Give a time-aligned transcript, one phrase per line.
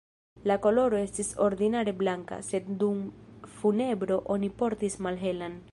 [0.51, 3.05] La koloro estis ordinare blanka, sed dum
[3.59, 5.63] funebro oni portis malhelan.